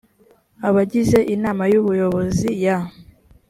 [0.67, 2.77] abagize inama y ubuyobozi ya